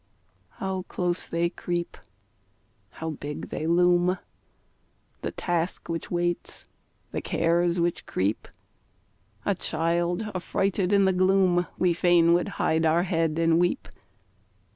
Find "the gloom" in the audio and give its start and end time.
11.05-11.67